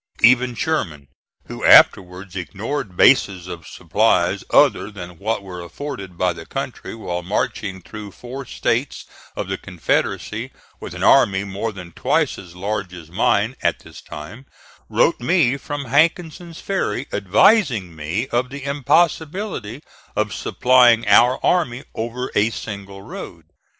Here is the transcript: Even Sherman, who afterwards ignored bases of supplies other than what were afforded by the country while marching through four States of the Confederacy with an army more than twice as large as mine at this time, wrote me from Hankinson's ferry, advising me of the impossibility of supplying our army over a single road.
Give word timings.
Even 0.23 0.55
Sherman, 0.55 1.09
who 1.45 1.63
afterwards 1.63 2.35
ignored 2.35 2.97
bases 2.97 3.45
of 3.45 3.67
supplies 3.67 4.43
other 4.49 4.89
than 4.89 5.19
what 5.19 5.43
were 5.43 5.61
afforded 5.61 6.17
by 6.17 6.33
the 6.33 6.47
country 6.47 6.95
while 6.95 7.21
marching 7.21 7.83
through 7.83 8.09
four 8.09 8.43
States 8.43 9.05
of 9.35 9.47
the 9.47 9.59
Confederacy 9.59 10.51
with 10.79 10.95
an 10.95 11.03
army 11.03 11.43
more 11.43 11.71
than 11.71 11.91
twice 11.91 12.39
as 12.39 12.55
large 12.55 12.95
as 12.95 13.11
mine 13.11 13.55
at 13.61 13.81
this 13.81 14.01
time, 14.01 14.47
wrote 14.89 15.19
me 15.19 15.55
from 15.55 15.85
Hankinson's 15.85 16.59
ferry, 16.59 17.05
advising 17.13 17.95
me 17.95 18.27
of 18.29 18.49
the 18.49 18.63
impossibility 18.63 19.83
of 20.15 20.33
supplying 20.33 21.07
our 21.07 21.37
army 21.45 21.83
over 21.93 22.31
a 22.33 22.49
single 22.49 23.03
road. 23.03 23.45